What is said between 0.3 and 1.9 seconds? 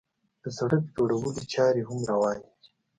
د سړک جوړولو چارې